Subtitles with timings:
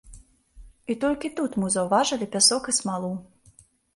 [0.93, 3.13] І толькі тут мы заўважылі пясок і смалу.